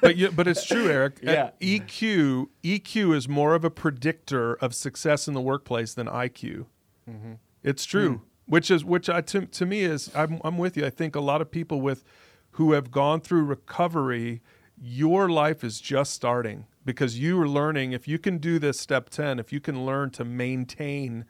[0.00, 1.20] but you, but it's true, Eric.
[1.26, 1.50] Yeah.
[1.60, 6.66] EQ EQ is more of a predictor of success in the workplace than IQ.
[7.10, 7.32] Mm-hmm.
[7.64, 8.24] It's true, hmm.
[8.46, 10.86] which is which I to, to me is I'm I'm with you.
[10.86, 12.04] I think a lot of people with
[12.52, 14.40] who have gone through recovery,
[14.80, 17.92] your life is just starting because you are learning.
[17.92, 21.26] If you can do this step ten, if you can learn to maintain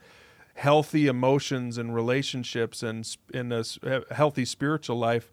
[0.54, 3.64] healthy emotions and relationships and in a
[4.14, 5.30] healthy spiritual life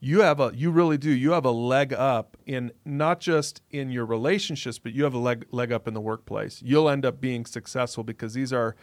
[0.00, 3.88] you have a you really do you have a leg up in not just in
[3.88, 7.20] your relationships but you have a leg leg up in the workplace you'll end up
[7.20, 8.74] being successful because these are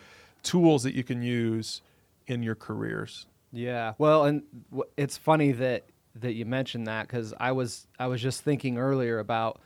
[0.43, 1.81] tools that you can use
[2.25, 3.93] in your careers Yeah.
[3.97, 4.43] Well, and
[4.97, 9.19] it's funny that that you mentioned that because I was I was just thinking earlier
[9.19, 9.61] about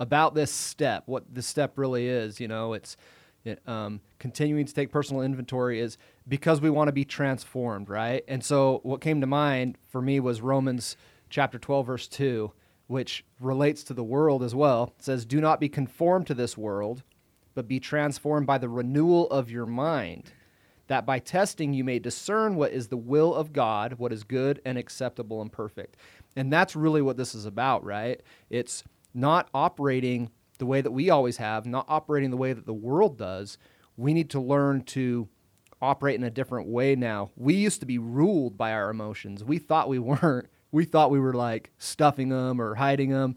[0.00, 2.40] about this step, what this step really is.
[2.40, 2.96] You know, it's
[3.44, 8.24] it, um, continuing to take personal inventory is because we want to be transformed, right?
[8.26, 10.96] And so, what came to mind for me was Romans
[11.28, 12.52] chapter twelve, verse two,
[12.88, 14.94] which relates to the world as well.
[14.98, 17.04] It says, "Do not be conformed to this world."
[17.52, 20.32] But be transformed by the renewal of your mind,
[20.86, 24.62] that by testing you may discern what is the will of God, what is good
[24.64, 25.96] and acceptable and perfect.
[26.36, 28.22] And that's really what this is about, right?
[28.50, 32.74] It's not operating the way that we always have, not operating the way that the
[32.74, 33.58] world does.
[33.96, 35.28] We need to learn to
[35.82, 37.30] operate in a different way now.
[37.36, 39.42] We used to be ruled by our emotions.
[39.42, 40.46] We thought we weren't.
[40.72, 43.34] We thought we were like stuffing them or hiding them,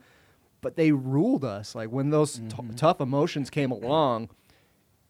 [0.61, 1.73] but they ruled us.
[1.73, 4.29] Like when those t- tough emotions came along,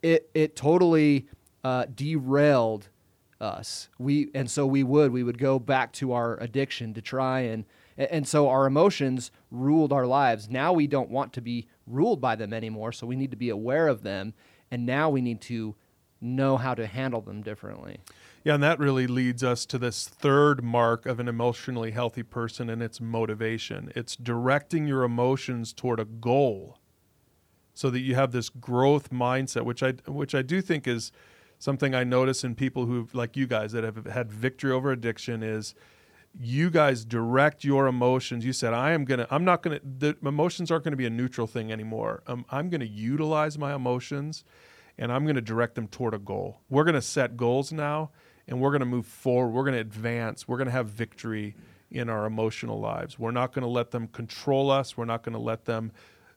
[0.01, 1.27] it it totally
[1.65, 2.87] uh, derailed
[3.41, 3.89] us.
[3.99, 7.65] We and so we would we would go back to our addiction to try and
[7.97, 10.49] and so our emotions ruled our lives.
[10.49, 13.49] Now we don't want to be ruled by them anymore, so we need to be
[13.49, 14.33] aware of them
[14.71, 15.75] and now we need to
[16.19, 17.99] know how to handle them differently.
[18.43, 22.69] yeah and that really leads us to this third mark of an emotionally healthy person
[22.69, 26.79] and it's motivation it's directing your emotions toward a goal
[27.73, 31.11] so that you have this growth mindset which i which i do think is
[31.59, 35.43] something i notice in people who like you guys that have had victory over addiction
[35.43, 35.75] is
[36.39, 38.45] you guys direct your emotions.
[38.45, 41.47] You said i am gonna i'm not gonna the emotions aren't gonna be a neutral
[41.47, 42.23] thing anymore.
[42.27, 44.43] Um, i'm gonna utilize my emotions
[44.97, 46.61] and i'm gonna direct them toward a goal.
[46.69, 48.11] We're gonna set goals now
[48.47, 49.49] and we're gonna move forward.
[49.51, 50.47] We're gonna advance.
[50.47, 51.55] We're gonna have victory
[51.91, 53.19] in our emotional lives.
[53.19, 54.97] We're not gonna let them control us.
[54.97, 55.91] We're not gonna let them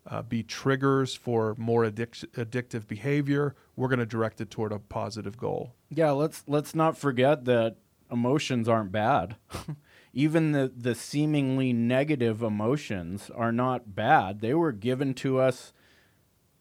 [0.07, 3.55] uh, be triggers for more addic- addictive behavior.
[3.77, 5.73] We're gonna direct it toward a positive goal.
[5.89, 7.77] Yeah, let's let's not forget that
[8.11, 9.37] emotions aren't bad.
[10.17, 14.41] Even the the seemingly negative emotions are not bad.
[14.41, 15.75] They were given to us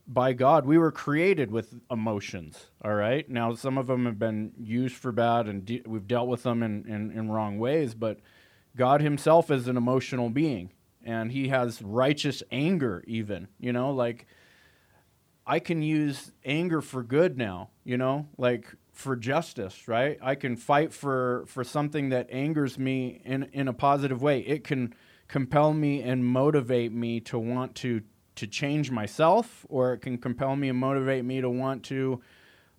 [0.05, 0.65] by God.
[0.65, 2.67] We were created with emotions.
[2.83, 3.29] All right.
[3.29, 6.61] Now, some of them have been used for bad, and de- we've dealt with them
[6.63, 7.93] in, in, in wrong ways.
[7.93, 8.19] But
[8.75, 13.05] God Himself is an emotional being, and He has righteous anger.
[13.07, 14.27] Even you know, like
[15.47, 17.69] I can use anger for good now.
[17.85, 20.17] You know, like for justice, right?
[20.21, 24.39] I can fight for for something that angers me in in a positive way.
[24.39, 24.95] It can
[25.27, 28.01] compel me and motivate me to want to
[28.35, 32.21] to change myself, or it can compel me and motivate me to want to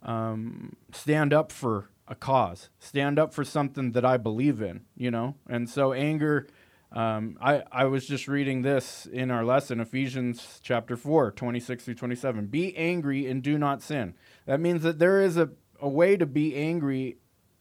[0.03, 5.11] um, stand up for a cause, stand up for something that I believe in, you
[5.11, 5.35] know?
[5.49, 6.47] And so anger,
[6.93, 11.95] um, I, I was just reading this in our lesson, Ephesians chapter 4, 26 through
[11.95, 12.47] 27.
[12.47, 14.15] Be angry and do not sin.
[14.47, 15.51] That means that there is a,
[15.81, 17.17] a way to be angry,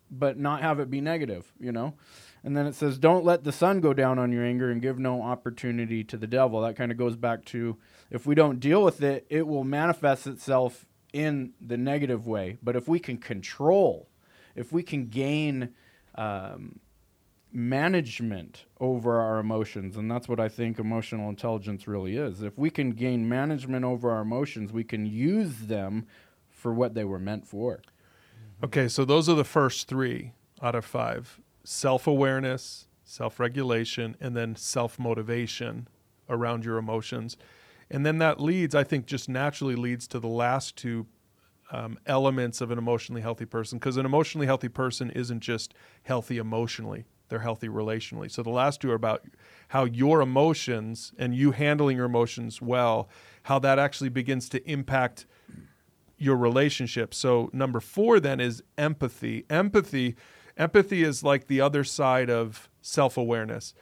[0.10, 1.94] but not have it be negative, you know?
[2.44, 5.00] And then it says, don't let the sun go down on your anger and give
[5.00, 6.62] no opportunity to the devil.
[6.62, 7.78] That kind of goes back to
[8.12, 12.60] if we don't deal with it, it will manifest itself in the negative way.
[12.62, 14.10] But if we can control,
[14.56, 15.74] if we can gain,
[16.14, 16.80] um,
[17.56, 22.70] management over our emotions and that's what i think emotional intelligence really is if we
[22.70, 26.06] can gain management over our emotions we can use them
[26.50, 27.82] for what they were meant for
[28.64, 34.36] Okay, so those are the first three out of five self awareness, self regulation, and
[34.36, 35.88] then self motivation
[36.30, 37.38] around your emotions.
[37.92, 41.06] And then that leads, I think, just naturally leads to the last two
[41.72, 46.38] um, elements of an emotionally healthy person because an emotionally healthy person isn't just healthy
[46.38, 48.32] emotionally, they're healthy relationally.
[48.32, 49.26] So the last two are about
[49.70, 53.10] how your emotions and you handling your emotions well,
[53.44, 55.26] how that actually begins to impact
[56.18, 57.14] your relationship.
[57.14, 59.46] So number 4 then is empathy.
[59.50, 60.16] Empathy
[60.58, 63.74] empathy is like the other side of self-awareness.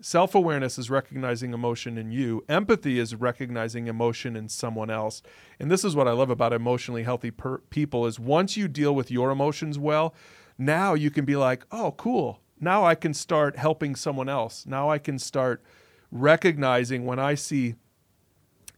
[0.00, 2.44] Self-awareness is recognizing emotion in you.
[2.48, 5.22] Empathy is recognizing emotion in someone else.
[5.60, 8.94] And this is what I love about emotionally healthy per- people is once you deal
[8.94, 10.14] with your emotions well,
[10.58, 12.40] now you can be like, "Oh, cool.
[12.58, 14.66] Now I can start helping someone else.
[14.66, 15.62] Now I can start
[16.10, 17.74] recognizing when I see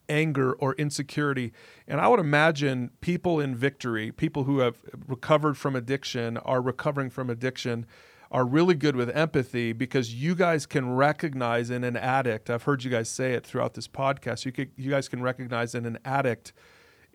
[0.08, 1.52] anger or insecurity.
[1.86, 7.10] And I would imagine people in victory, people who have recovered from addiction, are recovering
[7.10, 7.86] from addiction,
[8.30, 12.50] are really good with empathy because you guys can recognize in an addict.
[12.50, 14.44] I've heard you guys say it throughout this podcast.
[14.44, 16.52] You could, you guys can recognize in an addict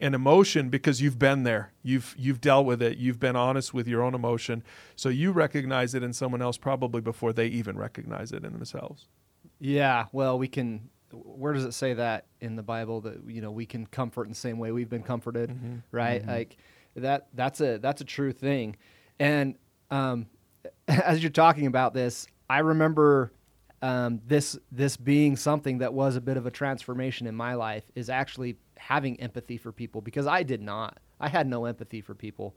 [0.01, 1.73] an emotion because you've been there.
[1.83, 2.97] You've you've dealt with it.
[2.97, 4.63] You've been honest with your own emotion.
[4.95, 9.07] So you recognize it in someone else probably before they even recognize it in themselves.
[9.59, 10.89] Yeah, well, we can.
[11.11, 14.29] Where does it say that in the Bible that you know we can comfort in
[14.29, 15.49] the same way we've been comforted,
[15.91, 16.25] right?
[16.25, 16.57] Like
[16.95, 17.27] that.
[17.33, 18.75] That's a that's a true thing.
[19.19, 19.55] And
[19.91, 20.27] um,
[20.87, 23.31] as you're talking about this, I remember
[23.81, 27.83] um, this this being something that was a bit of a transformation in my life.
[27.95, 30.99] Is actually having empathy for people because I did not.
[31.19, 32.55] I had no empathy for people.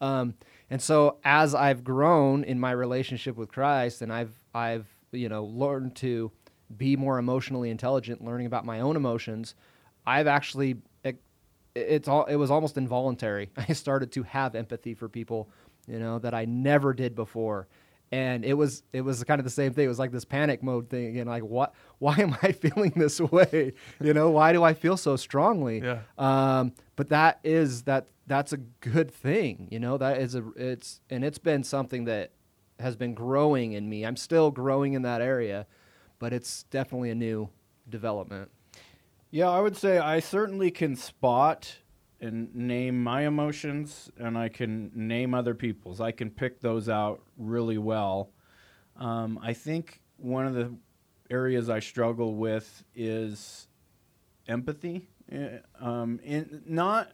[0.00, 0.34] Um,
[0.70, 5.44] and so as I've grown in my relationship with Christ and I've I've you know
[5.44, 6.32] learned to
[6.76, 9.54] be more emotionally intelligent, learning about my own emotions,
[10.06, 11.20] I've actually it,
[11.74, 13.50] it's all it was almost involuntary.
[13.56, 15.50] I started to have empathy for people,
[15.86, 17.68] you know, that I never did before.
[18.12, 19.86] And it was it was kind of the same thing.
[19.86, 21.26] It was like this panic mode thing again.
[21.26, 21.74] Like what?
[21.98, 23.72] Why am I feeling this way?
[24.00, 25.82] You know, why do I feel so strongly?
[25.82, 26.00] Yeah.
[26.18, 29.68] Um, but that is that that's a good thing.
[29.70, 32.30] You know, that is a it's and it's been something that
[32.78, 34.04] has been growing in me.
[34.04, 35.66] I'm still growing in that area,
[36.18, 37.48] but it's definitely a new
[37.88, 38.50] development.
[39.30, 41.78] Yeah, I would say I certainly can spot
[42.20, 46.00] and name my emotions, and I can name other people's.
[46.00, 48.30] I can pick those out really well.
[48.96, 50.74] Um, I think one of the
[51.30, 53.68] areas I struggle with is
[54.48, 55.08] empathy.
[55.30, 57.12] Eh, Um, in, not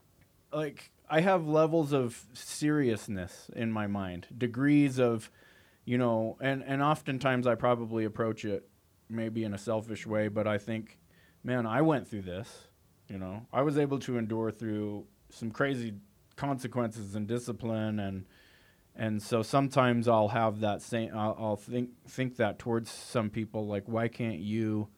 [0.53, 5.31] like I have levels of seriousness in my mind, degrees of,
[5.85, 8.69] you know, and and oftentimes I probably approach it
[9.11, 10.99] maybe in a selfish way, but I think,
[11.43, 12.69] man, I went through this.
[13.09, 15.95] You know, I was able to endure through some crazy
[16.37, 18.25] consequences and discipline, and
[18.95, 21.11] and so sometimes I'll have that same.
[21.15, 24.89] I'll, I'll think think that towards some people, like, why can't you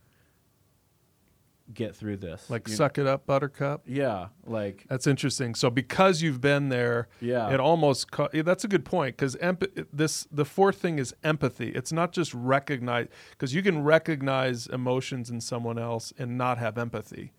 [1.74, 2.48] get through this?
[2.50, 3.82] Like You- suck it up buttercup.
[3.87, 5.54] Yeah, like That's interesting.
[5.54, 7.50] So because you've been there, Yeah.
[7.52, 11.14] it almost co- yeah, that's a good point because emp- this the fourth thing is
[11.24, 11.70] empathy.
[11.70, 16.76] It's not just recognize because you can recognize emotions in someone else and not have
[16.78, 17.32] empathy,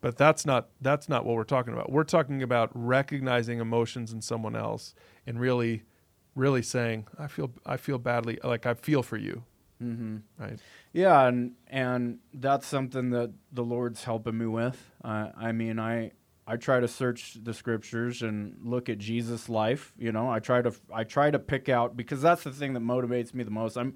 [0.00, 1.90] but that's not that's not what we're talking about.
[1.90, 4.94] We're talking about recognizing emotions in someone else
[5.26, 5.82] and really,
[6.34, 8.38] really saying, "I feel I feel badly.
[8.44, 9.44] Like I feel for you."
[9.82, 10.16] Mm-hmm.
[10.38, 10.58] Right.
[10.92, 14.90] Yeah, and and that's something that the Lord's helping me with.
[15.04, 16.12] Uh, I mean, I
[16.46, 19.92] I try to search the scriptures and look at Jesus' life.
[19.98, 22.82] You know, I try to I try to pick out because that's the thing that
[22.82, 23.76] motivates me the most.
[23.76, 23.94] I'm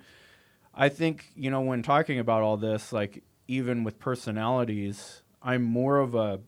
[0.74, 5.98] I think you know when talking about all this, like even with personalities, I'm more
[5.98, 6.40] of a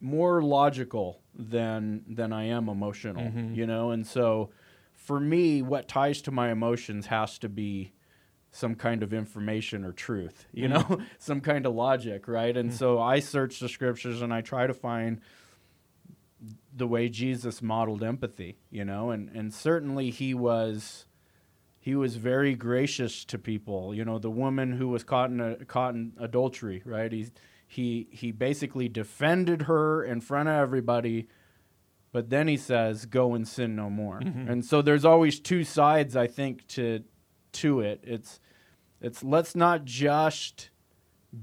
[0.00, 3.22] more logical than than I am emotional.
[3.24, 3.56] Mhm.
[3.56, 4.50] You know, and so
[4.94, 7.92] for me, what ties to my emotions has to be
[8.50, 10.92] some kind of information or truth, you mm-hmm.
[10.94, 12.56] know, some kind of logic, right?
[12.56, 12.74] And mm.
[12.74, 15.20] so I search the scriptures and I try to find
[16.74, 21.06] the way Jesus modeled empathy, you know, and and certainly he was
[21.80, 25.64] he was very gracious to people, you know, the woman who was caught in a,
[25.64, 27.12] caught in adultery, right?
[27.12, 27.28] He
[27.66, 31.28] he he basically defended her in front of everybody
[32.10, 34.20] but then he says go and sin no more.
[34.20, 34.50] Mm-hmm.
[34.50, 37.04] And so there's always two sides I think to
[37.58, 38.00] to it.
[38.02, 38.40] It's
[39.00, 40.70] it's let's not just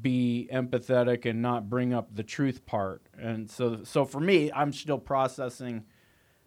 [0.01, 3.03] be empathetic and not bring up the truth part.
[3.17, 5.85] And so so for me, I'm still processing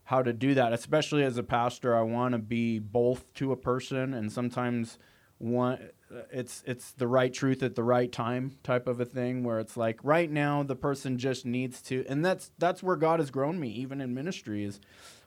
[0.05, 1.97] how to do that, especially as a pastor.
[1.97, 4.99] I want to be both to a person and sometimes
[5.39, 5.91] one
[6.33, 9.77] it's it's the right truth at the right time type of a thing where it's
[9.77, 13.61] like right now the person just needs to and that's that's where God has grown
[13.61, 14.81] me even in ministry is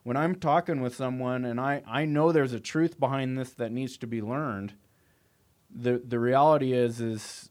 [0.04, 3.72] when I'm talking with someone and I I know there's a truth behind this that
[3.72, 4.74] needs to be learned
[5.74, 7.50] the the reality is is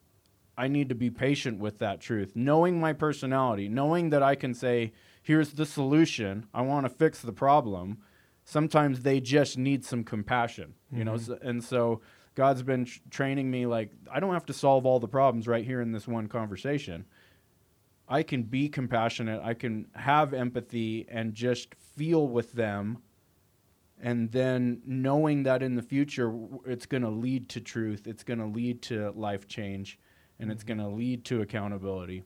[0.59, 4.55] I need to be patient with that truth knowing my personality knowing that I can
[4.55, 4.93] say
[5.23, 7.99] here's the solution I want to fix the problem
[8.45, 11.25] sometimes they just need some compassion you know Mm-hmm.
[11.25, 12.01] so, and so
[12.35, 15.65] God's been tr- training me like I don't have to solve all the problems right
[15.65, 17.05] here in this one conversation.
[18.11, 22.99] I can be compassionate, I can have empathy and just feel with them
[24.03, 26.35] and then knowing that in the future
[26.65, 29.99] it's going to lead to truth, it's going to lead to life change
[30.39, 30.79] and it's mm-hmm.
[30.79, 32.25] going to lead to accountability.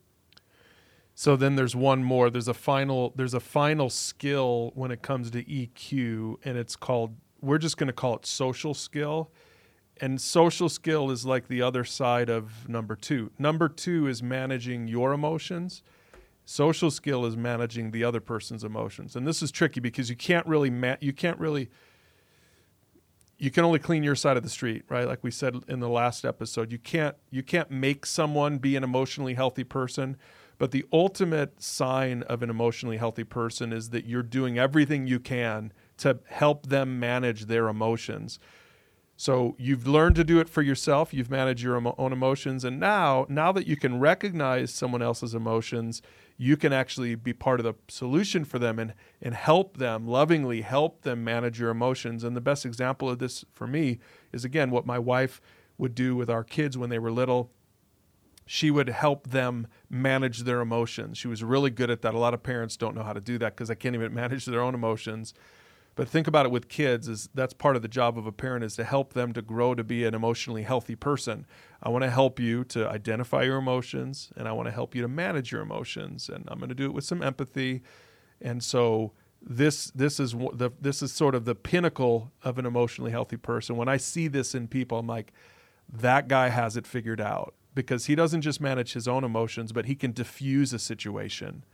[1.16, 2.30] So then there's one more.
[2.30, 7.16] There's a final there's a final skill when it comes to EQ and it's called
[7.40, 9.30] we're just going to call it social skill.
[10.00, 13.30] And social skill is like the other side of number 2.
[13.38, 15.82] Number 2 is managing your emotions.
[16.44, 19.14] Social skill is managing the other person's emotions.
[19.16, 21.70] And this is tricky because you can't really ma- you can't really
[23.38, 25.06] you can only clean your side of the street, right?
[25.06, 28.84] Like we said in the last episode, you can't you can't make someone be an
[28.84, 30.16] emotionally healthy person,
[30.58, 35.20] but the ultimate sign of an emotionally healthy person is that you're doing everything you
[35.20, 38.38] can to help them manage their emotions.
[39.16, 43.26] So you've learned to do it for yourself, you've managed your own emotions and now
[43.28, 46.02] now that you can recognize someone else's emotions,
[46.36, 50.62] you can actually be part of the solution for them and and help them lovingly
[50.62, 52.24] help them manage your emotions.
[52.24, 54.00] And the best example of this for me
[54.32, 55.40] is again what my wife
[55.78, 57.52] would do with our kids when they were little.
[58.46, 61.16] She would help them manage their emotions.
[61.18, 62.14] She was really good at that.
[62.14, 64.44] A lot of parents don't know how to do that because they can't even manage
[64.44, 65.34] their own emotions.
[65.96, 68.64] But think about it with kids is that's part of the job of a parent
[68.64, 71.46] is to help them to grow to be an emotionally healthy person.
[71.82, 75.02] I want to help you to identify your emotions and I want to help you
[75.02, 77.82] to manage your emotions and I'm going to do it with some empathy.
[78.40, 83.12] And so this this is the this is sort of the pinnacle of an emotionally
[83.12, 83.76] healthy person.
[83.76, 85.32] When I see this in people I'm like
[85.92, 89.84] that guy has it figured out because he doesn't just manage his own emotions but
[89.84, 91.64] he can diffuse a situation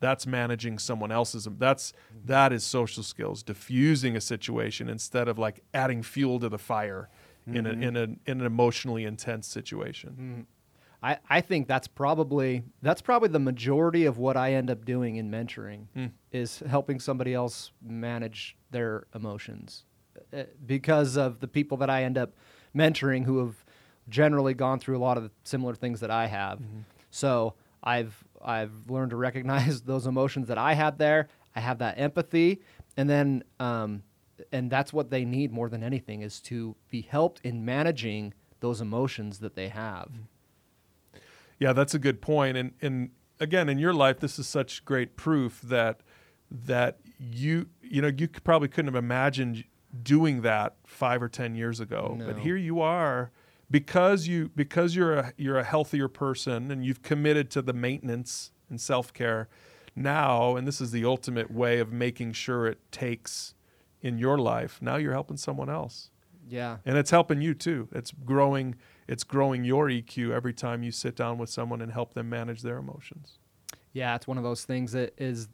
[0.00, 1.92] that's managing someone else's that's
[2.24, 7.08] that is social skills diffusing a situation instead of like adding fuel to the fire
[7.46, 7.82] in a mm-hmm.
[7.82, 10.10] in a in an emotionally intense situation.
[10.10, 10.40] Mm-hmm.
[11.02, 15.16] I, I think that's probably that's probably the majority of what I end up doing
[15.16, 16.06] in mentoring hmm.
[16.30, 19.84] is helping somebody else manage their emotions.
[20.32, 22.34] Uh, uh, because of the people that I end up
[22.76, 23.64] mentoring who have
[24.08, 26.58] generally gone through a lot of the similar things that I have.
[26.58, 26.80] Mm-hmm.
[27.10, 31.28] So I've I've learned to recognize those emotions that I had there.
[31.54, 32.60] I have that empathy,
[32.96, 34.02] and then um,
[34.52, 38.80] and that's what they need more than anything is to be helped in managing those
[38.80, 40.10] emotions that they have.
[41.58, 42.56] Yeah, that's a good point.
[42.56, 46.00] And and again, in your life, this is such great proof that
[46.50, 49.64] that you you know you probably couldn't have imagined
[50.02, 53.32] doing that five or ten years ago, but here you are
[53.70, 58.50] because you because you're a you're a healthier person and you've committed to the maintenance
[58.68, 59.48] and self care
[59.96, 63.54] now, and this is the ultimate way of making sure it takes
[64.00, 64.80] in your life.
[64.80, 66.10] Now you're helping someone else
[66.48, 66.78] Yeah.
[66.86, 68.76] and it's helping you too it's growing
[69.08, 72.62] it's growing your eq every time you sit down with someone and help them manage
[72.62, 73.38] their emotions
[73.92, 75.48] Yeah, it's one of those things that is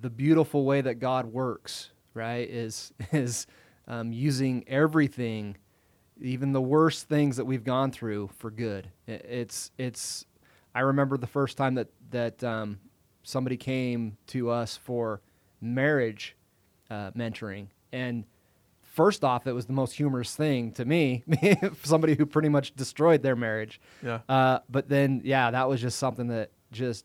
[0.00, 2.48] the beautiful way that God works, right?
[2.48, 3.46] Is is
[3.88, 5.56] um, using everything,
[6.20, 8.88] even the worst things that we've gone through, for good.
[9.06, 10.24] It's it's.
[10.74, 12.78] I remember the first time that that um,
[13.22, 15.20] somebody came to us for
[15.60, 16.36] marriage
[16.90, 18.24] uh, mentoring, and
[18.96, 21.22] first off, it was the most humorous thing to me.
[21.82, 23.80] somebody who pretty much destroyed their marriage.
[24.02, 27.04] yeah Uh, but then, yeah, that was just something that just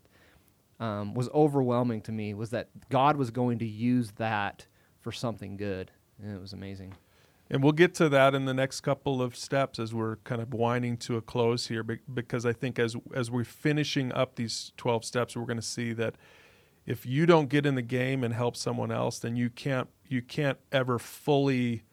[0.79, 2.33] um, was overwhelming to me.
[2.33, 4.65] Was that God was going to use that
[5.01, 5.91] for something good,
[6.21, 6.93] and it was amazing.
[7.51, 10.53] And we'll get to that in the next couple of steps as we're kind of
[10.53, 15.05] winding to a close here because i think as as we're finishing up these 12
[15.05, 16.15] steps we're going to see that
[16.85, 20.21] if you don't get in the game and help someone else then you can't you
[20.21, 21.83] can't ever fully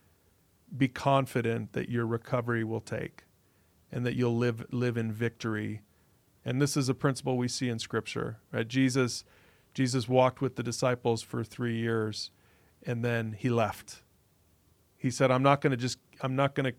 [0.77, 3.25] be confident that your recovery will take
[3.91, 5.83] and that you'll live live in victory.
[6.45, 8.67] And this is a principle we see in scripture right?
[8.67, 9.25] Jesus
[9.73, 12.31] jesus walked with the disciples for 3 years
[12.85, 14.03] and then he left
[14.99, 16.75] he said i'm not going to just i'm not going to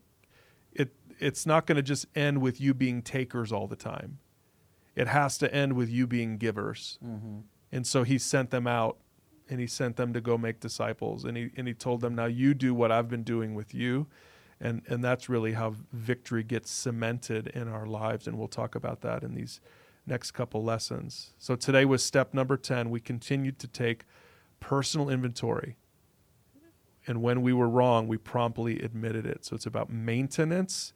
[0.73, 4.19] it it's not going to just end with you being takers all the time
[4.95, 7.39] it has to end with you being givers mm-hmm.
[7.71, 8.97] and so he sent them out
[9.49, 12.25] and he sent them to go make disciples and he and he told them now
[12.25, 14.07] you do what I've been doing with you
[14.59, 18.27] And, and that's really how victory gets cemented in our lives.
[18.27, 19.61] And we'll talk about that in these
[20.05, 21.33] next couple lessons.
[21.37, 22.89] So today was step number 10.
[22.89, 24.03] We continued to take
[24.59, 25.77] personal inventory.
[27.09, 29.43] And when we were wrong, we promptly admitted it.
[29.43, 30.93] So it's about maintenance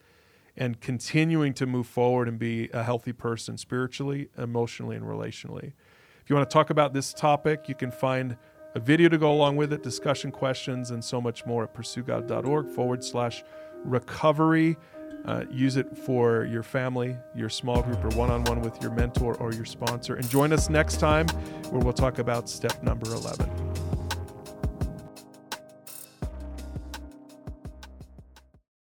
[0.55, 5.73] and continuing to move forward and be a healthy person spiritually, emotionally, and relationally.
[6.21, 8.37] If you want to talk about this topic, you can find
[8.75, 12.69] a video to go along with it, discussion questions, and so much more at pursuegod.org
[12.69, 13.43] forward slash
[13.83, 14.77] recovery.
[15.25, 18.91] Uh, use it for your family, your small group, or one on one with your
[18.91, 20.13] mentor or your sponsor.
[20.13, 21.25] And join us next time
[21.71, 23.72] where we'll talk about step number 11.